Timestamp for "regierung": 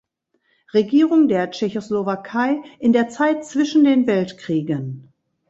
0.73-1.27